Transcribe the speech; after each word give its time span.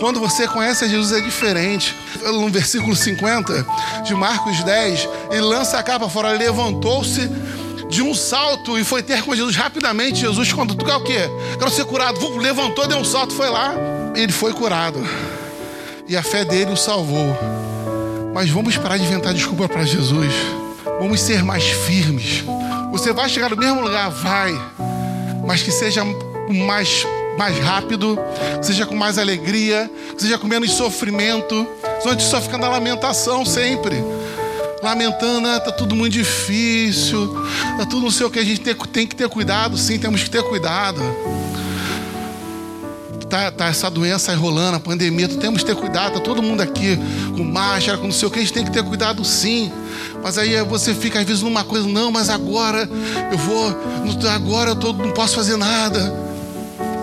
Quando 0.00 0.18
você 0.18 0.48
conhece 0.48 0.84
a 0.84 0.88
Jesus 0.88 1.12
é 1.12 1.20
diferente. 1.20 1.94
No 2.24 2.48
versículo 2.48 2.96
50 2.96 3.66
de 4.02 4.14
Marcos 4.14 4.64
10, 4.64 5.08
ele 5.30 5.42
lança 5.42 5.78
a 5.78 5.82
capa 5.82 6.08
fora, 6.08 6.30
levantou-se 6.30 7.30
de 7.90 8.02
um 8.02 8.14
salto 8.14 8.78
e 8.78 8.84
foi 8.84 9.02
ter 9.02 9.22
com 9.22 9.34
Jesus 9.36 9.54
rapidamente. 9.54 10.20
Jesus, 10.20 10.52
quando 10.52 10.74
tu 10.74 10.84
quer 10.84 10.94
o 10.94 11.02
quê? 11.02 11.28
Quero 11.58 11.70
ser 11.70 11.84
curado. 11.84 12.38
Levantou, 12.38 12.86
deu 12.86 12.98
um 12.98 13.04
salto, 13.04 13.34
foi 13.34 13.50
lá. 13.50 13.74
Ele 14.14 14.32
foi 14.32 14.54
curado. 14.54 15.06
E 16.08 16.16
a 16.16 16.22
fé 16.22 16.44
dele 16.44 16.72
o 16.72 16.76
salvou. 16.76 17.36
Mas 18.32 18.48
vamos 18.48 18.76
parar 18.76 18.96
de 18.96 19.04
inventar 19.04 19.34
desculpa 19.34 19.68
para 19.68 19.84
Jesus. 19.84 20.32
Vamos 20.98 21.20
ser 21.20 21.44
mais 21.44 21.64
firmes. 21.64 22.44
Você 22.92 23.12
vai 23.12 23.28
chegar 23.28 23.50
no 23.50 23.56
mesmo 23.56 23.80
lugar, 23.80 24.08
vai. 24.10 24.52
Mas 25.46 25.62
que 25.62 25.70
seja 25.70 26.04
mais, 26.48 27.06
mais 27.36 27.58
rápido, 27.58 28.18
que 28.58 28.66
seja 28.66 28.86
com 28.86 28.94
mais 28.94 29.18
alegria, 29.18 29.90
que 30.14 30.22
seja 30.22 30.38
com 30.38 30.46
menos 30.46 30.72
sofrimento. 30.72 31.66
Senão 32.00 32.08
a 32.08 32.18
gente 32.18 32.24
só 32.24 32.40
fica 32.40 32.58
na 32.58 32.68
lamentação 32.68 33.44
sempre 33.44 34.02
lamentando, 34.82 35.46
ah, 35.46 35.60
tá 35.60 35.70
tudo 35.70 35.94
muito 35.94 36.14
difícil, 36.14 37.34
tá 37.76 37.84
tudo 37.84 38.02
não 38.02 38.10
sei 38.10 38.26
o 38.26 38.30
que, 38.30 38.38
a 38.38 38.44
gente 38.44 38.60
tem, 38.60 38.74
tem 38.74 39.06
que 39.06 39.14
ter 39.14 39.28
cuidado, 39.28 39.76
sim, 39.76 39.98
temos 39.98 40.22
que 40.22 40.30
ter 40.30 40.42
cuidado. 40.42 41.00
Tá, 43.28 43.48
tá 43.52 43.66
essa 43.66 43.88
doença 43.88 44.34
rolando, 44.34 44.76
a 44.76 44.80
pandemia, 44.80 45.28
temos 45.28 45.62
que 45.62 45.66
ter 45.66 45.76
cuidado, 45.76 46.14
tá 46.14 46.20
todo 46.20 46.42
mundo 46.42 46.62
aqui 46.62 46.98
com 47.36 47.44
máscara, 47.44 47.96
com 47.96 48.04
não 48.04 48.12
sei 48.12 48.26
o 48.26 48.30
que, 48.30 48.38
a 48.38 48.42
gente 48.42 48.52
tem 48.52 48.64
que 48.64 48.72
ter 48.72 48.82
cuidado 48.82 49.24
sim. 49.24 49.70
Mas 50.20 50.36
aí 50.36 50.60
você 50.64 50.92
fica 50.94 51.20
às 51.20 51.26
vezes 51.26 51.42
numa 51.42 51.62
coisa, 51.62 51.86
não, 51.86 52.10
mas 52.10 52.28
agora 52.28 52.88
eu 53.30 53.38
vou, 53.38 53.76
agora 54.34 54.70
eu 54.70 54.76
tô, 54.76 54.92
não 54.92 55.12
posso 55.12 55.36
fazer 55.36 55.56
nada 55.56 56.29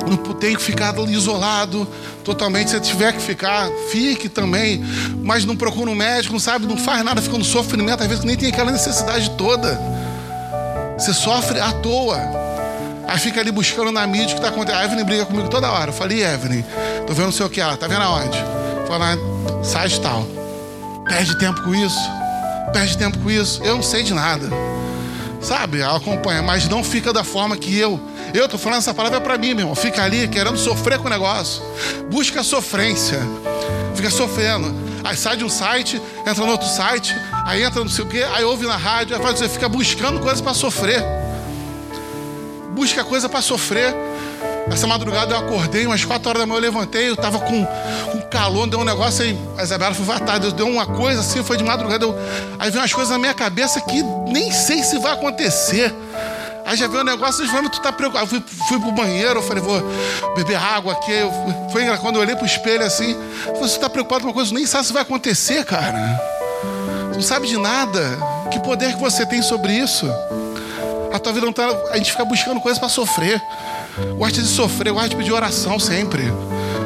não 0.09 0.17
tenho 0.17 0.57
que 0.57 0.63
ficar 0.63 0.95
isolado 1.09 1.87
totalmente. 2.23 2.71
Se 2.71 2.79
tiver 2.79 3.13
que 3.13 3.21
ficar, 3.21 3.69
fique 3.91 4.29
também. 4.29 4.83
Mas 5.23 5.45
não 5.45 5.55
procura 5.55 5.89
um 5.89 5.95
médico, 5.95 6.33
não 6.33 6.39
sabe, 6.39 6.65
não 6.65 6.77
faz 6.77 7.03
nada, 7.03 7.21
fica 7.21 7.37
no 7.37 7.45
sofrimento, 7.45 8.01
às 8.01 8.07
vezes 8.07 8.23
nem 8.23 8.35
tem 8.35 8.49
aquela 8.49 8.71
necessidade 8.71 9.29
toda. 9.31 9.79
Você 10.97 11.13
sofre 11.13 11.59
à 11.59 11.71
toa. 11.71 12.19
Aí 13.07 13.17
fica 13.19 13.39
ali 13.39 13.51
buscando 13.51 13.91
na 13.91 14.05
mídia 14.05 14.25
o 14.25 14.29
que 14.29 14.35
está 14.35 14.49
acontecendo. 14.49 14.81
A 14.81 14.85
Evelyn 14.85 15.05
briga 15.05 15.25
comigo 15.25 15.47
toda 15.47 15.71
hora. 15.71 15.91
Eu 15.91 15.93
falei, 15.93 16.23
Evelyn, 16.23 16.63
tô 17.05 17.13
vendo 17.13 17.25
não 17.25 17.31
sei 17.31 17.45
o 17.45 17.49
que 17.49 17.61
ela, 17.61 17.77
tá 17.77 17.87
vendo 17.87 18.01
aonde? 18.01 18.37
Fala, 18.87 19.17
sai 19.63 19.89
tal. 20.01 20.27
Perde 21.07 21.37
tempo 21.39 21.61
com 21.61 21.73
isso. 21.73 21.99
Perde 22.73 22.97
tempo 22.97 23.17
com 23.19 23.31
isso. 23.31 23.63
Eu 23.63 23.75
não 23.75 23.83
sei 23.83 24.03
de 24.03 24.13
nada. 24.13 24.49
Sabe? 25.39 25.79
Ela 25.79 25.97
acompanha, 25.97 26.41
mas 26.41 26.67
não 26.67 26.83
fica 26.83 27.13
da 27.13 27.23
forma 27.23 27.55
que 27.55 27.77
eu 27.77 27.99
eu 28.33 28.45
estou 28.45 28.59
falando 28.59 28.79
essa 28.79 28.93
palavra 28.93 29.21
para 29.21 29.37
mim, 29.37 29.53
meu 29.53 29.59
irmão. 29.59 29.75
Fica 29.75 30.03
ali 30.03 30.27
querendo 30.27 30.57
sofrer 30.57 30.99
com 30.99 31.07
o 31.07 31.09
negócio. 31.09 31.61
Busca 32.09 32.43
sofrência. 32.43 33.19
Fica 33.95 34.09
sofrendo. 34.09 34.87
Aí 35.03 35.15
sai 35.15 35.37
de 35.37 35.43
um 35.43 35.49
site, 35.49 36.01
entra 36.19 36.45
no 36.45 36.51
outro 36.51 36.67
site, 36.67 37.15
aí 37.45 37.63
entra 37.63 37.79
não 37.79 37.89
sei 37.89 38.03
o 38.03 38.07
quê, 38.07 38.25
aí 38.33 38.43
ouve 38.43 38.65
na 38.65 38.75
rádio, 38.75 39.15
aí 39.15 39.21
você 39.21 39.47
fica 39.47 39.69
buscando 39.69 40.19
coisa 40.19 40.43
para 40.43 40.53
sofrer. 40.53 41.01
Busca 42.75 43.03
coisa 43.03 43.29
para 43.29 43.41
sofrer. 43.41 43.95
Essa 44.69 44.85
madrugada 44.85 45.33
eu 45.33 45.39
acordei, 45.39 45.87
umas 45.87 46.03
quatro 46.03 46.27
horas 46.27 46.41
da 46.41 46.45
manhã 46.45 46.57
eu 46.57 46.61
levantei, 46.61 47.09
eu 47.09 47.15
tava 47.15 47.39
com, 47.39 47.65
com 48.11 48.21
calor, 48.29 48.67
deu 48.67 48.79
um 48.79 48.83
negócio 48.83 49.23
aí. 49.23 49.39
A 49.57 49.63
Isabela 49.63 49.95
foi 49.95 50.05
vatada, 50.05 50.51
deu 50.51 50.67
uma 50.67 50.85
coisa 50.85 51.21
assim, 51.21 51.41
foi 51.41 51.55
de 51.55 51.63
madrugada. 51.63 52.03
Eu, 52.03 52.13
aí 52.59 52.69
veio 52.69 52.81
umas 52.81 52.91
coisas 52.91 53.11
na 53.11 53.17
minha 53.17 53.33
cabeça 53.33 53.79
que 53.79 54.03
nem 54.29 54.51
sei 54.51 54.83
se 54.83 54.99
vai 54.99 55.13
acontecer. 55.13 55.95
Aí 56.67 56.75
já 56.75 56.85
veio 56.85 57.01
um 57.01 57.05
negócio, 57.05 57.47
falaram, 57.47 57.69
tu 57.69 57.79
tá 57.79 57.93
preocupado. 57.93 58.25
Eu 58.25 58.27
fui, 58.27 58.43
fui 58.67 58.79
pro 58.79 58.91
banheiro, 58.91 59.39
eu 59.39 59.41
falei, 59.41 59.63
vou 59.63 59.81
beber 60.35 60.57
água 60.57 60.91
aqui. 60.91 61.13
Eu, 61.13 61.31
foi 61.71 61.85
quando 61.97 62.15
eu 62.15 62.21
olhei 62.21 62.35
pro 62.35 62.45
espelho 62.45 62.83
assim, 62.83 63.15
você 63.57 63.79
tá 63.79 63.89
preocupado 63.89 64.23
com 64.23 64.27
uma 64.27 64.33
coisa, 64.33 64.53
nem 64.53 64.65
sabe 64.65 64.85
se 64.85 64.91
vai 64.91 65.01
acontecer, 65.01 65.63
cara. 65.63 66.21
Não 67.13 67.21
sabe 67.21 67.47
de 67.47 67.57
nada. 67.57 68.19
Que 68.51 68.59
poder 68.59 68.93
que 68.93 68.99
você 68.99 69.25
tem 69.25 69.41
sobre 69.41 69.71
isso? 69.71 70.05
A 71.13 71.17
tua 71.17 71.31
vida 71.31 71.45
não 71.45 71.53
tá. 71.53 71.65
A 71.89 71.95
gente 71.95 72.11
fica 72.11 72.25
buscando 72.25 72.59
coisas 72.59 72.77
para 72.77 72.89
sofrer. 72.89 73.41
Gosta 74.17 74.41
de 74.41 74.47
sofrer, 74.47 74.91
gosta 74.91 75.07
de 75.07 75.15
pedir 75.15 75.31
oração 75.31 75.79
sempre. 75.79 76.23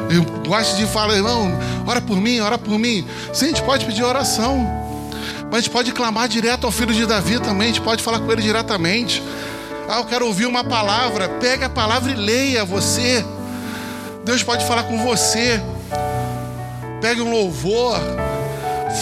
Eu 0.08 0.22
gosto 0.46 0.76
de 0.76 0.86
falar, 0.86 1.16
irmão, 1.16 1.58
ora 1.88 2.00
por 2.00 2.16
mim, 2.16 2.38
ora 2.38 2.56
por 2.56 2.78
mim. 2.78 3.04
Sim, 3.32 3.46
a 3.46 3.48
gente 3.48 3.62
pode 3.62 3.84
pedir 3.84 4.04
oração. 4.04 4.64
Mas 5.46 5.54
a 5.54 5.60
gente 5.62 5.70
pode 5.70 5.90
clamar 5.92 6.28
direto 6.28 6.66
ao 6.66 6.72
filho 6.72 6.94
de 6.94 7.04
Davi 7.04 7.40
também, 7.40 7.70
a 7.70 7.72
gente 7.72 7.80
pode 7.80 8.00
falar 8.00 8.20
com 8.20 8.30
ele 8.30 8.42
diretamente. 8.42 9.20
Ah, 9.92 9.98
eu 9.98 10.06
quero 10.06 10.26
ouvir 10.26 10.46
uma 10.46 10.64
palavra. 10.64 11.28
Pega 11.38 11.66
a 11.66 11.68
palavra 11.68 12.10
e 12.10 12.14
leia 12.14 12.64
você. 12.64 13.22
Deus 14.24 14.42
pode 14.42 14.64
falar 14.64 14.84
com 14.84 14.96
você. 15.04 15.60
Pegue 17.02 17.20
um 17.20 17.30
louvor. 17.30 18.00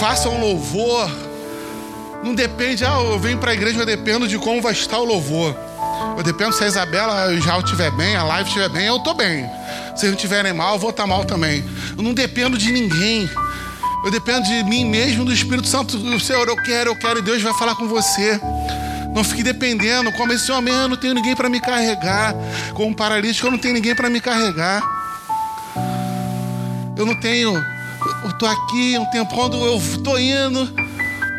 Faça 0.01 0.29
um 0.29 0.41
louvor. 0.41 1.09
Não 2.25 2.35
depende, 2.35 2.85
ah, 2.85 2.99
eu 3.05 3.21
venho 3.21 3.39
para 3.39 3.53
a 3.53 3.55
igreja, 3.55 3.79
eu 3.79 3.87
dependo 3.87 4.27
de 4.27 4.37
como 4.37 4.61
vai 4.61 4.73
estar 4.73 4.99
o 4.99 5.05
louvor. 5.05 5.57
Eu 6.17 6.25
dependo 6.25 6.53
se 6.53 6.65
a 6.65 6.67
Isabela 6.67 7.41
já 7.41 7.57
estiver 7.61 7.93
bem, 7.93 8.17
a 8.17 8.25
live 8.25 8.49
estiver 8.49 8.69
bem, 8.69 8.87
eu 8.87 8.97
estou 8.97 9.15
bem. 9.15 9.49
Se 9.95 10.07
não 10.07 10.15
estiverem 10.15 10.53
mal, 10.53 10.75
eu 10.75 10.81
vou 10.81 10.91
estar 10.91 11.07
mal 11.07 11.25
também. 11.25 11.65
Eu 11.97 12.03
não 12.03 12.13
dependo 12.13 12.59
de 12.59 12.73
ninguém. 12.73 13.31
Eu 14.05 14.11
dependo 14.11 14.43
de 14.43 14.65
mim 14.65 14.87
mesmo, 14.87 15.25
do 15.25 15.33
Espírito 15.33 15.69
Santo. 15.69 15.97
Senhor, 16.19 16.49
eu 16.49 16.57
quero, 16.57 16.91
eu 16.91 16.97
quero, 16.97 17.21
e 17.21 17.23
Deus 17.23 17.41
vai 17.41 17.55
falar 17.55 17.77
com 17.77 17.87
você. 17.87 18.41
Não 19.15 19.25
fique 19.25 19.43
dependendo, 19.43 20.13
como 20.13 20.33
esse 20.33 20.51
homem, 20.53 20.73
eu 20.73 20.89
não 20.89 20.97
tenho 20.97 21.15
ninguém 21.15 21.35
para 21.35 21.49
me 21.49 21.61
carregar. 21.61 22.35
Como 22.75 22.89
um 22.89 22.95
paralítico, 22.95 23.47
eu 23.47 23.51
não 23.51 23.59
tenho 23.59 23.75
ninguém 23.75 23.95
para 23.95 24.09
me 24.09 24.21
carregar. 24.21 24.83
Eu 26.97 27.07
não 27.07 27.19
tenho, 27.19 27.55
eu 28.23 28.31
estou 28.31 28.49
aqui 28.49 28.99
um 28.99 29.07
tempo, 29.07 29.35
quando 29.35 29.57
eu 29.65 29.77
estou 29.79 30.19
indo, 30.21 30.71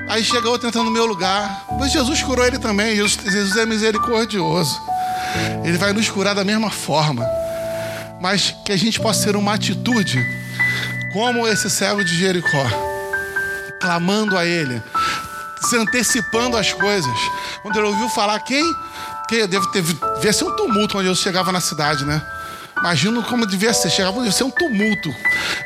aí 0.09 0.23
chega 0.23 0.49
outro 0.49 0.67
entrando 0.67 0.85
no 0.85 0.91
meu 0.91 1.05
lugar. 1.05 1.65
Mas 1.79 1.91
Jesus 1.91 2.21
curou 2.23 2.45
ele 2.45 2.57
também, 2.57 2.95
Jesus, 2.95 3.19
Jesus 3.23 3.55
é 3.55 3.65
misericordioso. 3.65 4.81
Ele 5.63 5.77
vai 5.77 5.93
nos 5.93 6.09
curar 6.09 6.35
da 6.35 6.43
mesma 6.43 6.69
forma. 6.69 7.25
Mas 8.19 8.55
que 8.65 8.71
a 8.71 8.77
gente 8.77 8.99
possa 8.99 9.25
ter 9.25 9.35
uma 9.35 9.53
atitude 9.53 10.19
como 11.13 11.47
esse 11.47 11.69
cego 11.69 12.03
de 12.03 12.17
Jericó, 12.17 12.65
clamando 13.79 14.37
a 14.37 14.45
Ele, 14.45 14.81
se 15.69 15.77
antecipando 15.77 16.57
as 16.57 16.71
coisas. 16.73 17.17
Quando 17.61 17.77
ele 17.77 17.87
ouviu 17.87 18.09
falar 18.09 18.39
quem? 18.39 18.63
Que 19.27 19.47
deve 19.47 19.65
ter 19.71 19.81
devia 19.81 20.33
ser 20.33 20.43
um 20.43 20.55
tumulto 20.55 20.95
quando 20.95 21.05
eu 21.05 21.15
chegava 21.15 21.51
na 21.51 21.61
cidade, 21.61 22.03
né? 22.05 22.21
Imagino 22.79 23.21
como 23.23 23.45
devia 23.45 23.73
ser, 23.73 23.89
chegava, 23.91 24.17
devia 24.17 24.31
ser 24.31 24.43
um 24.43 24.49
tumulto. 24.49 25.13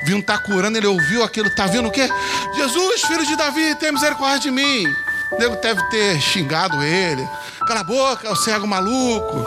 Vindo 0.06 0.24
tá 0.24 0.38
curando, 0.38 0.78
ele 0.78 0.88
ouviu 0.88 1.24
aquilo, 1.24 1.50
tá 1.56 1.66
vendo 1.66 1.88
o 1.88 1.92
quê? 1.92 2.10
Jesus, 2.56 3.02
filho 3.02 3.26
de 3.26 3.36
Davi, 3.38 3.76
tem 3.76 3.92
misericórdia 3.92 4.40
de 4.40 4.52
mim. 4.52 4.86
O 5.32 5.40
nego 5.40 5.56
deve 5.56 5.82
ter 5.90 6.20
xingado 6.20 6.84
ele. 6.84 7.28
Cala 7.68 7.80
a 7.80 7.84
boca, 7.84 8.32
o 8.32 8.36
cego 8.36 8.68
maluco. 8.68 9.46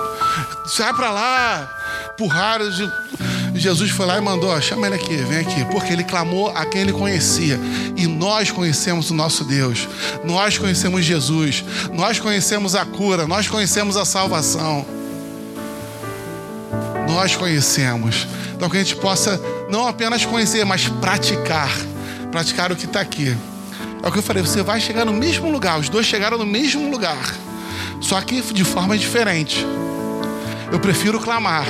Sai 0.66 0.92
pra 0.94 1.10
lá. 1.10 1.68
Empurraram. 2.12 2.66
Jesus 3.58 3.90
foi 3.90 4.06
lá 4.06 4.18
e 4.18 4.20
mandou: 4.20 4.60
chama 4.60 4.86
ele 4.86 4.96
aqui, 4.96 5.16
vem 5.16 5.38
aqui, 5.38 5.64
porque 5.66 5.92
ele 5.92 6.04
clamou 6.04 6.48
a 6.48 6.64
quem 6.64 6.82
ele 6.82 6.92
conhecia. 6.92 7.58
E 7.96 8.06
nós 8.06 8.50
conhecemos 8.50 9.10
o 9.10 9.14
nosso 9.14 9.44
Deus, 9.44 9.88
nós 10.24 10.56
conhecemos 10.58 11.04
Jesus, 11.04 11.64
nós 11.92 12.18
conhecemos 12.18 12.74
a 12.74 12.84
cura, 12.84 13.26
nós 13.26 13.48
conhecemos 13.48 13.96
a 13.96 14.04
salvação. 14.04 14.86
Nós 17.08 17.34
conhecemos. 17.34 18.26
Então 18.54 18.68
que 18.68 18.76
a 18.76 18.80
gente 18.80 18.96
possa 18.96 19.40
não 19.70 19.86
apenas 19.86 20.24
conhecer, 20.24 20.64
mas 20.64 20.88
praticar. 20.88 21.70
Praticar 22.30 22.70
o 22.70 22.76
que 22.76 22.84
está 22.84 23.00
aqui. 23.00 23.36
É 24.02 24.08
o 24.08 24.12
que 24.12 24.18
eu 24.18 24.22
falei, 24.22 24.42
você 24.42 24.62
vai 24.62 24.80
chegar 24.80 25.04
no 25.04 25.12
mesmo 25.12 25.50
lugar, 25.50 25.78
os 25.78 25.88
dois 25.88 26.06
chegaram 26.06 26.38
no 26.38 26.46
mesmo 26.46 26.88
lugar, 26.88 27.34
só 28.00 28.20
que 28.20 28.40
de 28.40 28.62
forma 28.62 28.96
diferente. 28.96 29.66
Eu 30.70 30.78
prefiro 30.78 31.18
clamar 31.18 31.66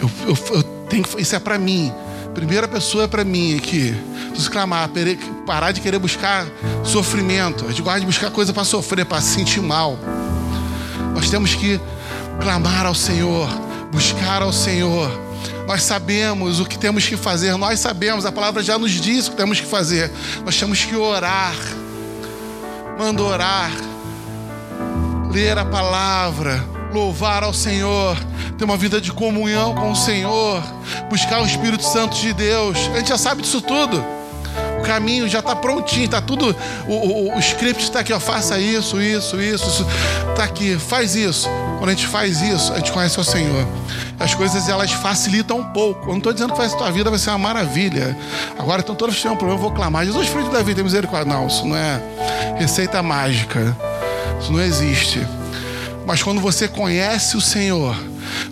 eu, 0.00 0.10
eu, 0.26 0.38
eu 0.54 0.62
tenho, 0.88 1.04
isso 1.18 1.34
é 1.34 1.38
para 1.38 1.58
mim. 1.58 1.92
Primeira 2.34 2.68
pessoa 2.68 3.04
é 3.04 3.06
para 3.06 3.24
mim 3.24 3.56
aqui. 3.56 3.94
Preciso 4.28 4.50
clamar, 4.50 4.90
parar 5.46 5.72
de 5.72 5.80
querer 5.80 5.98
buscar 5.98 6.46
sofrimento. 6.84 7.64
A 7.64 7.68
gente 7.68 7.82
gosta 7.82 8.00
de 8.00 8.06
buscar 8.06 8.30
coisa 8.30 8.52
para 8.52 8.64
sofrer, 8.64 9.06
para 9.06 9.20
se 9.20 9.34
sentir 9.34 9.62
mal. 9.62 9.98
Nós 11.14 11.30
temos 11.30 11.54
que 11.54 11.80
clamar 12.40 12.84
ao 12.84 12.94
Senhor, 12.94 13.48
buscar 13.90 14.42
ao 14.42 14.52
Senhor. 14.52 15.10
Nós 15.66 15.82
sabemos 15.82 16.60
o 16.60 16.66
que 16.66 16.78
temos 16.78 17.06
que 17.06 17.16
fazer, 17.16 17.56
nós 17.56 17.80
sabemos, 17.80 18.24
a 18.24 18.30
palavra 18.30 18.62
já 18.62 18.78
nos 18.78 18.92
diz 18.92 19.26
o 19.26 19.30
que 19.32 19.36
temos 19.36 19.58
que 19.58 19.66
fazer. 19.66 20.10
Nós 20.44 20.56
temos 20.56 20.84
que 20.84 20.94
orar. 20.94 21.56
Manda 22.98 23.22
orar, 23.22 23.72
ler 25.30 25.58
a 25.58 25.64
palavra, 25.64 26.64
louvar 26.96 27.44
ao 27.44 27.52
Senhor, 27.52 28.16
ter 28.56 28.64
uma 28.64 28.76
vida 28.76 28.98
de 29.00 29.12
comunhão 29.12 29.74
com 29.74 29.92
o 29.92 29.96
Senhor, 29.96 30.62
buscar 31.10 31.42
o 31.42 31.46
Espírito 31.46 31.84
Santo 31.84 32.16
de 32.16 32.32
Deus. 32.32 32.78
A 32.94 32.98
gente 32.98 33.10
já 33.10 33.18
sabe 33.18 33.42
disso 33.42 33.60
tudo. 33.60 34.02
O 34.80 34.82
caminho 34.82 35.28
já 35.28 35.40
está 35.40 35.54
prontinho, 35.54 36.06
está 36.06 36.22
tudo. 36.22 36.56
O, 36.88 36.92
o, 36.92 37.36
o 37.36 37.38
script 37.38 37.82
está 37.82 38.00
aqui, 38.00 38.14
ó. 38.14 38.18
Faça 38.18 38.58
isso, 38.58 39.00
isso, 39.02 39.38
isso. 39.38 39.86
Está 40.30 40.44
aqui, 40.44 40.78
faz 40.78 41.14
isso. 41.14 41.46
Quando 41.78 41.90
a 41.90 41.92
gente 41.92 42.06
faz 42.06 42.40
isso, 42.40 42.72
a 42.72 42.76
gente 42.76 42.90
conhece 42.92 43.20
o 43.20 43.24
Senhor. 43.24 43.66
As 44.18 44.34
coisas 44.34 44.66
elas 44.66 44.90
facilitam 44.92 45.58
um 45.58 45.64
pouco. 45.64 46.04
Eu 46.04 46.12
não 46.12 46.18
estou 46.18 46.32
dizendo 46.32 46.54
que 46.54 46.62
a 46.62 46.68
tua 46.70 46.90
vida 46.90 47.10
vai 47.10 47.18
ser 47.18 47.28
uma 47.28 47.38
maravilha. 47.38 48.16
Agora, 48.58 48.80
então, 48.80 48.94
todos 48.94 49.16
tiverem 49.16 49.34
um 49.34 49.38
problema, 49.38 49.60
eu 49.60 49.62
vou 49.62 49.72
clamar. 49.72 50.06
Jesus, 50.06 50.28
filho 50.28 50.48
da 50.48 50.62
vida, 50.62 50.76
tem 50.76 50.84
misericórdia. 50.84 51.30
Não, 51.30 51.46
isso 51.46 51.66
não 51.66 51.76
é 51.76 52.00
receita 52.58 53.02
mágica. 53.02 53.76
Isso 54.40 54.50
não 54.50 54.62
existe. 54.62 55.26
Mas 56.06 56.22
quando 56.22 56.40
você 56.40 56.68
conhece 56.68 57.36
o 57.36 57.40
Senhor, 57.40 57.96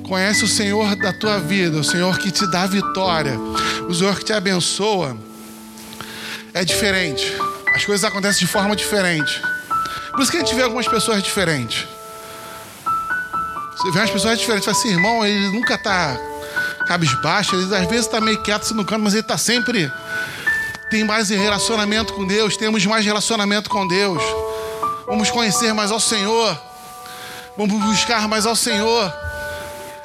conhece 0.09 0.43
o 0.43 0.49
Senhor 0.49 0.97
da 0.97 1.13
tua 1.13 1.39
vida, 1.39 1.79
o 1.79 1.85
Senhor 1.85 2.19
que 2.19 2.33
te 2.33 2.45
dá 2.51 2.67
vitória, 2.67 3.39
o 3.89 3.95
Senhor 3.95 4.19
que 4.19 4.25
te 4.25 4.33
abençoa, 4.33 5.17
é 6.53 6.65
diferente. 6.65 7.33
As 7.75 7.85
coisas 7.85 8.05
acontecem 8.05 8.45
de 8.45 8.53
forma 8.53 8.75
diferente. 8.75 9.41
Por 10.11 10.21
isso 10.21 10.33
que 10.33 10.37
a 10.37 10.41
gente 10.41 10.55
vê 10.55 10.63
algumas 10.63 10.89
pessoas 10.89 11.23
diferentes. 11.23 11.87
Você 13.77 13.91
vê 13.93 14.01
umas 14.01 14.11
pessoas 14.11 14.39
diferentes, 14.39 14.65
fala 14.65 14.77
assim, 14.77 14.91
irmão, 14.91 15.25
ele 15.25 15.51
nunca 15.51 15.75
está 15.75 16.17
cabisbaixo, 16.87 17.55
ele 17.55 17.75
às 17.75 17.89
vezes 17.89 18.07
está 18.07 18.21
meio 18.21 18.43
quieto 18.43 18.73
no 18.75 18.85
canto, 18.85 19.03
mas 19.03 19.15
ele 19.15 19.23
está 19.23 19.39
sempre. 19.39 19.91
Tem 20.91 21.05
mais 21.05 21.29
relacionamento 21.29 22.15
com 22.15 22.27
Deus, 22.27 22.57
temos 22.57 22.85
mais 22.85 23.05
relacionamento 23.05 23.71
com 23.71 23.87
Deus. 23.87 24.23
Vamos 25.07 25.31
conhecer 25.31 25.73
mais 25.73 25.93
ao 25.93 26.01
Senhor. 26.01 26.74
Vamos 27.57 27.83
buscar 27.83 28.29
mais 28.29 28.47
ao 28.47 28.57
Senhor. 28.57 29.13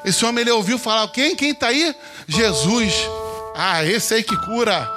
Esse 0.05 0.23
homem 0.25 0.41
ele 0.41 0.51
ouviu 0.51 0.77
falar, 0.77 1.07
quem? 1.09 1.35
Quem 1.35 1.51
está 1.51 1.67
aí? 1.67 1.95
Jesus. 2.27 2.93
Ah, 3.55 3.83
esse 3.83 4.13
aí 4.13 4.23
que 4.23 4.35
cura. 4.45 4.89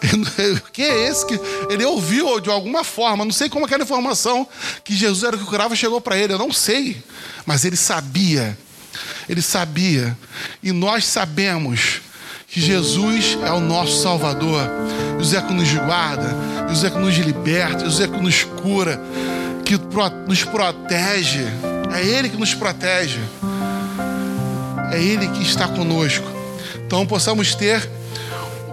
que 0.72 0.82
é 0.82 1.08
esse 1.08 1.26
que 1.26 1.38
ele 1.68 1.84
ouviu 1.84 2.40
de 2.40 2.50
alguma 2.50 2.84
forma, 2.84 3.24
não 3.24 3.32
sei 3.32 3.48
como 3.48 3.64
aquela 3.64 3.82
informação 3.82 4.46
que 4.84 4.94
Jesus 4.94 5.24
era 5.24 5.36
o 5.36 5.38
que 5.38 5.44
curava 5.46 5.74
chegou 5.74 6.00
para 6.00 6.16
ele, 6.16 6.32
eu 6.32 6.38
não 6.38 6.52
sei, 6.52 7.02
mas 7.44 7.64
ele 7.64 7.76
sabia. 7.76 8.56
Ele 9.28 9.42
sabia. 9.42 10.16
E 10.62 10.72
nós 10.72 11.04
sabemos 11.04 12.00
que 12.48 12.60
Jesus 12.60 13.36
é 13.44 13.50
o 13.50 13.60
nosso 13.60 14.02
Salvador. 14.02 14.62
Jesus 15.18 15.34
é 15.34 15.42
que 15.42 15.52
nos 15.52 15.72
guarda, 15.72 16.34
Jesus 16.68 16.84
é 16.84 16.90
que 16.90 16.98
nos 16.98 17.16
liberta, 17.16 17.80
Jesus 17.80 18.00
é 18.00 18.08
que 18.08 18.22
nos 18.22 18.44
cura, 18.44 19.00
que 19.66 19.76
nos 20.28 20.44
protege. 20.44 21.44
É 21.92 22.00
Ele 22.00 22.28
que 22.28 22.36
nos 22.36 22.54
protege. 22.54 23.18
É 24.92 25.02
Ele 25.02 25.26
que 25.26 25.42
está 25.42 25.66
conosco. 25.66 26.24
Então 26.86 27.04
possamos 27.04 27.54
ter 27.56 27.90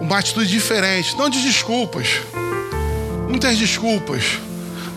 uma 0.00 0.18
atitude 0.18 0.48
diferente, 0.48 1.16
não 1.16 1.28
de 1.28 1.42
desculpas. 1.42 2.20
Muitas 3.28 3.58
desculpas. 3.58 4.38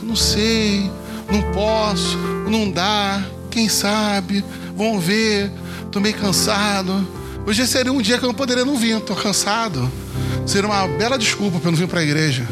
Não 0.04 0.16
sei, 0.16 0.90
não 1.30 1.42
posso, 1.52 2.16
não 2.48 2.70
dá, 2.70 3.22
quem 3.50 3.68
sabe, 3.68 4.46
vão 4.76 5.00
ver, 5.00 5.52
estou 5.84 6.02
meio 6.02 6.16
cansado. 6.16 7.06
Hoje 7.46 7.66
seria 7.66 7.92
um 7.92 8.02
dia 8.02 8.18
que 8.18 8.24
eu 8.24 8.28
não 8.28 8.36
poderia 8.36 8.64
não 8.64 8.78
vir, 8.78 8.98
estou 8.98 9.16
cansado. 9.16 9.92
Seria 10.46 10.70
uma 10.70 10.88
bela 10.88 11.18
desculpa 11.18 11.60
para 11.60 11.70
eu 11.70 11.72
não 11.72 11.80
vir 11.80 11.88
para 11.88 12.02
a 12.02 12.04
igreja. 12.04 12.48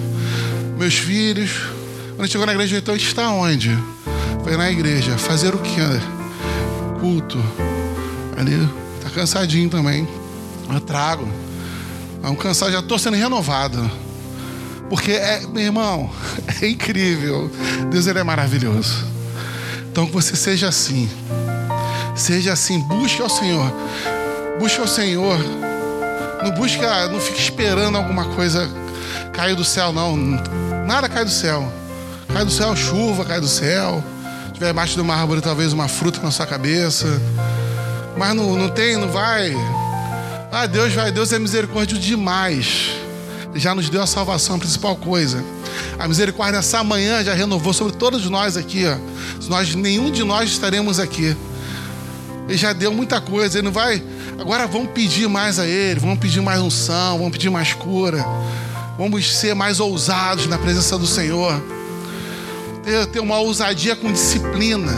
Meus 0.78 0.96
filhos, 0.96 1.52
quando 2.16 2.30
chegou 2.30 2.48
na 2.48 2.54
igreja, 2.54 2.78
então 2.78 2.96
está 2.96 3.30
onde? 3.30 3.78
Foi 4.44 4.56
na 4.56 4.72
igreja. 4.72 5.18
Fazer 5.18 5.54
o 5.54 5.58
quê? 5.58 5.82
Culto. 7.00 7.38
Ali, 8.38 8.68
tá 9.02 9.10
cansadinho 9.10 9.70
também. 9.70 10.08
Eu 10.74 10.80
trago. 10.80 11.28
É 12.24 12.30
um 12.30 12.36
cansado, 12.36 12.72
já 12.72 12.80
estou 12.80 12.98
sendo 12.98 13.18
renovado. 13.18 13.90
Porque, 14.90 15.12
é, 15.12 15.42
meu 15.48 15.64
irmão, 15.64 16.10
é 16.62 16.68
incrível. 16.68 17.52
Deus 17.92 18.08
ele 18.08 18.20
é 18.20 18.24
maravilhoso. 18.24 19.06
Então 19.92 20.06
que 20.06 20.14
você 20.14 20.36
seja 20.36 20.70
assim. 20.70 21.10
Seja 22.16 22.54
assim, 22.54 22.80
busque 22.80 23.22
ao 23.22 23.30
Senhor. 23.30 23.72
Busque 24.60 24.80
ao 24.80 24.88
Senhor. 24.88 25.38
Não 26.44 26.52
busque, 26.52 26.82
não 27.12 27.20
fique 27.20 27.40
esperando 27.40 27.98
alguma 27.98 28.26
coisa 28.26 28.70
cair 29.34 29.56
do 29.56 29.66
céu, 29.66 29.92
não. 29.92 30.16
Nada 30.86 31.10
cai 31.10 31.26
do 31.26 31.32
céu. 31.32 31.72
Cai 32.36 32.44
do 32.44 32.52
céu 32.52 32.76
chuva, 32.76 33.24
cai 33.24 33.40
do 33.40 33.48
céu. 33.48 34.04
Se 34.48 34.54
tiver 34.56 34.72
embaixo 34.72 34.94
de 34.94 35.00
uma 35.00 35.16
árvore, 35.16 35.40
talvez 35.40 35.72
uma 35.72 35.88
fruta 35.88 36.20
na 36.22 36.32
sua 36.32 36.46
cabeça. 36.46 37.08
Mas 38.18 38.36
não, 38.36 38.58
não 38.58 38.68
tem, 38.68 38.98
não 38.98 39.08
vai. 39.08 39.56
Ah, 40.52 40.66
Deus 40.66 40.94
vai, 40.94 41.14
Deus 41.14 41.32
é 41.32 41.40
misericórdia 41.40 41.98
demais. 41.98 42.92
Já 43.54 43.74
nos 43.74 43.90
deu 43.90 44.02
a 44.02 44.06
salvação, 44.06 44.58
a 44.58 44.60
principal 44.60 44.98
coisa. 44.98 45.42
A 45.98 46.10
misericórdia 46.10 46.58
nessa 46.58 46.84
manhã 46.84 47.24
já 47.24 47.34
renovou 47.34 47.72
sobre 47.72 47.94
todos 47.94 48.30
nós 48.30 48.58
aqui, 48.58 48.86
ó. 48.86 48.98
Nós, 49.48 49.74
nenhum 49.74 50.12
de 50.12 50.26
nós 50.26 50.50
estaremos 50.50 51.00
aqui. 51.00 51.38
Ele 52.50 52.58
já 52.58 52.74
deu 52.74 52.92
muita 52.92 53.22
coisa, 53.22 53.60
ele 53.60 53.66
não 53.68 53.72
vai. 53.72 54.04
Agora 54.38 54.68
vamos 54.68 54.90
pedir 54.90 55.30
mais 55.30 55.58
a 55.58 55.66
Ele, 55.66 56.02
vamos 56.02 56.20
pedir 56.20 56.42
mais 56.42 56.60
unção, 56.60 57.18
vamos 57.18 57.32
pedir 57.32 57.50
mais 57.50 57.72
cura, 57.72 58.26
vamos 58.98 59.38
ser 59.38 59.56
mais 59.56 59.80
ousados 59.80 60.48
na 60.48 60.58
presença 60.58 60.98
do 60.98 61.08
Senhor. 61.08 61.75
Ter, 62.86 63.08
ter 63.08 63.20
uma 63.20 63.40
ousadia 63.40 63.96
com 63.96 64.12
disciplina. 64.12 64.94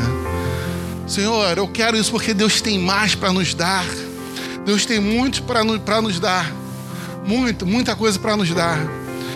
Senhor, 1.07 1.57
eu 1.57 1.68
quero 1.69 1.95
isso 1.98 2.12
porque 2.12 2.34
Deus 2.34 2.60
tem 2.60 2.78
mais 2.78 3.16
para 3.16 3.31
nos 3.31 3.54
dar. 3.54 3.86
Deus 4.66 4.86
tem 4.86 5.00
muito 5.00 5.42
para 5.44 5.63
nos 6.01 6.19
dar. 6.19 6.51
Muito, 7.25 7.66
muita 7.66 7.95
coisa 7.95 8.19
para 8.19 8.36
nos 8.36 8.54
dar. 8.54 8.78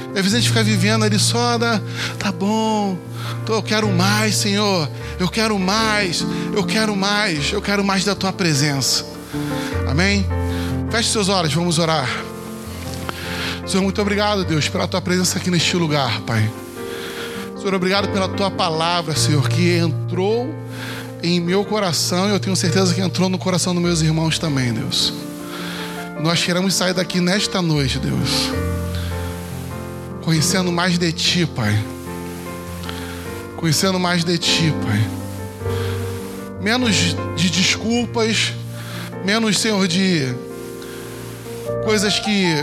Às 0.09 0.15
vezes 0.15 0.33
a 0.33 0.39
gente 0.39 0.49
fica 0.49 0.63
vivendo 0.63 1.05
ali 1.05 1.17
só 1.17 1.57
da, 1.57 1.81
tá 2.19 2.31
bom, 2.31 2.97
tô, 3.45 3.53
eu 3.53 3.63
quero 3.63 3.89
mais, 3.89 4.35
Senhor. 4.35 4.89
Eu 5.17 5.29
quero 5.29 5.57
mais, 5.57 6.25
eu 6.53 6.65
quero 6.65 6.95
mais, 6.95 7.53
eu 7.53 7.61
quero 7.61 7.83
mais 7.83 8.03
da 8.03 8.13
tua 8.13 8.33
presença. 8.33 9.05
Amém? 9.89 10.25
Feche 10.91 11.09
seus 11.09 11.29
olhos, 11.29 11.53
vamos 11.53 11.79
orar. 11.79 12.09
Senhor, 13.65 13.81
muito 13.81 14.01
obrigado, 14.01 14.43
Deus, 14.43 14.67
pela 14.67 14.87
tua 14.87 15.01
presença 15.01 15.37
aqui 15.37 15.49
neste 15.49 15.77
lugar, 15.77 16.19
Pai. 16.21 16.60
Senhor, 17.61 17.75
obrigado 17.75 18.09
pela 18.09 18.27
tua 18.27 18.49
palavra, 18.49 19.15
Senhor, 19.15 19.47
que 19.47 19.77
entrou 19.77 20.51
em 21.21 21.39
meu 21.39 21.63
coração 21.63 22.27
e 22.27 22.31
eu 22.31 22.39
tenho 22.39 22.55
certeza 22.55 22.91
que 22.91 22.99
entrou 22.99 23.29
no 23.29 23.37
coração 23.37 23.71
dos 23.75 23.83
meus 23.83 24.01
irmãos 24.01 24.39
também, 24.39 24.73
Deus. 24.73 25.13
Nós 26.23 26.43
queremos 26.43 26.73
sair 26.73 26.95
daqui 26.95 27.21
nesta 27.21 27.61
noite, 27.61 27.99
Deus, 27.99 28.49
conhecendo 30.23 30.71
mais 30.71 30.97
de 30.97 31.11
Ti, 31.11 31.45
Pai. 31.45 31.79
Conhecendo 33.57 33.99
mais 33.99 34.23
de 34.23 34.39
Ti, 34.39 34.73
Pai. 34.83 35.07
Menos 36.63 37.15
de 37.35 37.49
desculpas, 37.51 38.53
menos, 39.23 39.59
Senhor, 39.59 39.87
de 39.87 40.33
coisas 41.85 42.17
que 42.17 42.55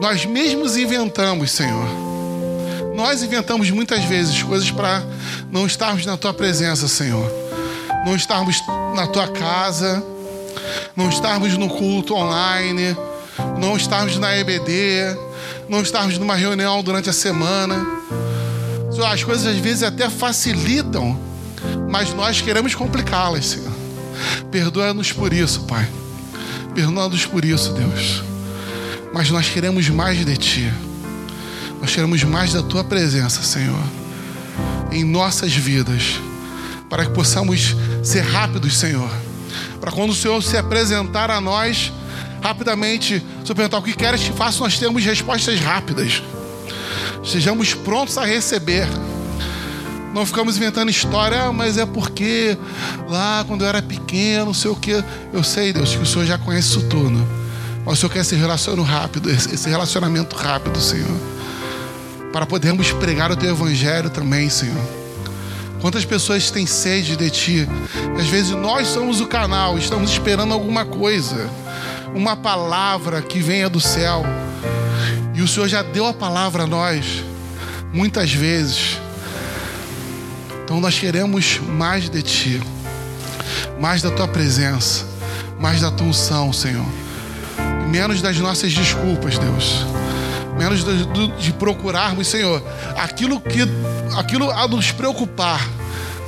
nós 0.00 0.24
mesmos 0.24 0.76
inventamos, 0.76 1.50
Senhor. 1.50 2.11
Nós 2.94 3.22
inventamos 3.22 3.70
muitas 3.70 4.04
vezes 4.04 4.42
coisas 4.42 4.70
para 4.70 5.02
não 5.50 5.66
estarmos 5.66 6.04
na 6.06 6.16
Tua 6.16 6.34
presença, 6.34 6.86
Senhor 6.88 7.42
não 8.04 8.16
estarmos 8.16 8.62
na 8.94 9.06
tua 9.06 9.28
casa, 9.28 10.02
não 10.96 11.08
estarmos 11.08 11.56
no 11.56 11.68
culto 11.68 12.14
online, 12.14 12.96
não 13.58 13.76
estarmos 13.76 14.18
na 14.18 14.36
EBD, 14.36 15.16
não 15.68 15.82
estarmos 15.82 16.18
numa 16.18 16.34
reunião 16.34 16.82
durante 16.82 17.08
a 17.08 17.12
semana. 17.12 17.86
As 19.10 19.24
coisas 19.24 19.46
às 19.46 19.56
vezes 19.56 19.82
até 19.82 20.08
facilitam, 20.08 21.18
mas 21.90 22.12
nós 22.12 22.40
queremos 22.40 22.74
complicá-las, 22.74 23.46
Senhor. 23.46 23.72
Perdoa-nos 24.50 25.12
por 25.12 25.32
isso, 25.32 25.62
Pai. 25.62 25.88
Perdoa-nos 26.74 27.26
por 27.26 27.44
isso, 27.44 27.72
Deus. 27.72 28.22
Mas 29.12 29.30
nós 29.30 29.48
queremos 29.48 29.88
mais 29.88 30.24
de 30.24 30.36
Ti. 30.36 30.72
Nós 31.82 31.92
queremos 31.92 32.22
mais 32.22 32.52
da 32.52 32.62
Tua 32.62 32.84
presença, 32.84 33.42
Senhor, 33.42 33.82
em 34.92 35.04
nossas 35.04 35.52
vidas 35.52 36.20
para 36.88 37.06
que 37.06 37.10
possamos 37.12 37.74
ser 38.04 38.20
rápidos, 38.20 38.76
Senhor. 38.76 39.10
Para 39.80 39.90
quando 39.90 40.10
o 40.10 40.14
Senhor 40.14 40.40
se 40.42 40.58
apresentar 40.58 41.30
a 41.30 41.40
nós, 41.40 41.90
rapidamente, 42.42 43.20
se 43.44 43.50
eu 43.50 43.56
perguntar 43.56 43.78
o 43.78 43.82
que 43.82 43.94
queres 43.94 44.22
que 44.22 44.32
faça, 44.32 44.60
nós 44.60 44.78
temos 44.78 45.02
respostas 45.02 45.58
rápidas. 45.58 46.22
Sejamos 47.24 47.72
prontos 47.72 48.16
a 48.16 48.24
receber. 48.24 48.86
Não 50.14 50.24
ficamos 50.24 50.58
inventando 50.58 50.90
história, 50.90 51.44
ah, 51.44 51.52
mas 51.52 51.78
é 51.78 51.86
porque 51.86 52.56
lá 53.08 53.42
quando 53.48 53.62
eu 53.62 53.68
era 53.68 53.82
pequeno, 53.82 54.44
não 54.44 54.54
sei 54.54 54.70
o 54.70 54.76
que. 54.76 55.02
Eu 55.32 55.42
sei, 55.42 55.72
Deus, 55.72 55.96
que 55.96 56.02
o 56.02 56.06
Senhor 56.06 56.26
já 56.26 56.38
conhece 56.38 56.68
isso 56.68 56.82
tudo. 56.88 57.26
Mas 57.84 57.94
o 57.94 57.96
Senhor 58.02 58.12
quer 58.12 58.20
esse 58.20 58.36
relacionamento 58.36 58.88
rápido, 58.88 59.30
esse 59.30 59.68
relacionamento 59.68 60.36
rápido, 60.36 60.78
Senhor. 60.78 61.41
Para 62.32 62.46
podermos 62.46 62.90
pregar 62.92 63.30
o 63.30 63.36
teu 63.36 63.50
evangelho 63.50 64.08
também, 64.08 64.48
Senhor. 64.48 64.82
Quantas 65.80 66.04
pessoas 66.04 66.50
têm 66.50 66.64
sede 66.64 67.16
de 67.16 67.28
ti? 67.28 67.68
Às 68.18 68.26
vezes 68.26 68.52
nós 68.52 68.88
somos 68.88 69.20
o 69.20 69.26
canal, 69.26 69.76
estamos 69.76 70.10
esperando 70.10 70.54
alguma 70.54 70.84
coisa, 70.84 71.50
uma 72.14 72.36
palavra 72.36 73.20
que 73.20 73.40
venha 73.40 73.68
do 73.68 73.80
céu. 73.80 74.24
E 75.34 75.42
o 75.42 75.48
Senhor 75.48 75.68
já 75.68 75.82
deu 75.82 76.06
a 76.06 76.14
palavra 76.14 76.62
a 76.62 76.66
nós, 76.66 77.24
muitas 77.92 78.32
vezes. 78.32 78.98
Então 80.64 80.80
nós 80.80 80.98
queremos 80.98 81.58
mais 81.58 82.08
de 82.08 82.22
ti. 82.22 82.60
mais 83.82 84.00
da 84.00 84.10
tua 84.10 84.28
presença, 84.28 85.04
mais 85.58 85.80
da 85.80 85.90
tua 85.90 86.06
unção, 86.06 86.52
Senhor. 86.52 86.86
E 87.58 87.88
menos 87.88 88.22
das 88.22 88.38
nossas 88.38 88.72
desculpas, 88.72 89.36
Deus. 89.38 89.84
Menos 90.62 90.84
de, 90.84 91.26
de 91.26 91.52
procurarmos, 91.54 92.28
Senhor, 92.28 92.62
aquilo 92.96 93.40
que 93.40 93.62
aquilo 94.16 94.48
a 94.48 94.68
nos 94.68 94.92
preocupar, 94.92 95.68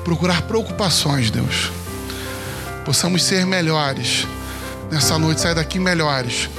procurar 0.02 0.42
preocupações, 0.42 1.30
Deus. 1.30 1.70
Possamos 2.84 3.22
ser 3.22 3.46
melhores 3.46 4.26
nessa 4.90 5.16
noite, 5.20 5.40
sair 5.40 5.54
daqui 5.54 5.78
melhores, 5.78 6.50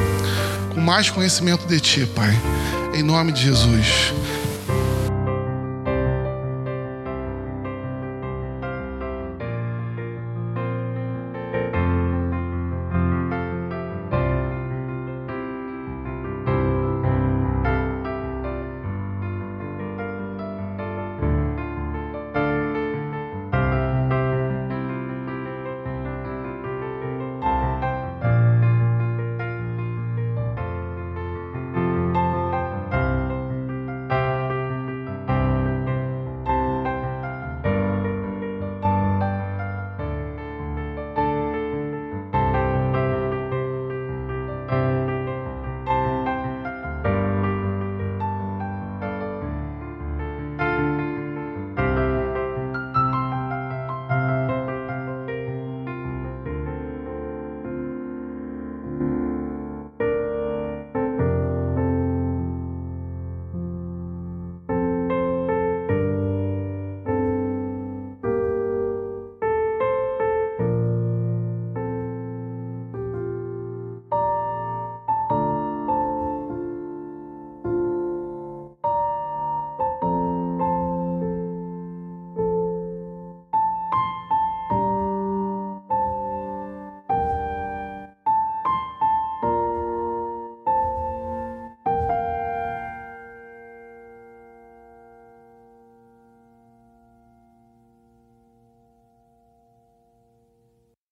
com 0.73 0.79
mais 0.79 1.09
conhecimento 1.09 1.67
de 1.67 1.81
Ti, 1.81 2.05
Pai. 2.05 2.33
Em 2.93 3.03
nome 3.03 3.33
de 3.33 3.41
Jesus. 3.41 4.13